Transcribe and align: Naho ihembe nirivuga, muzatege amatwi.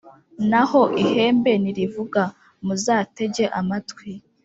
Naho 0.49 0.81
ihembe 1.03 1.51
nirivuga, 1.63 2.21
muzatege 2.65 3.45
amatwi. 3.59 4.07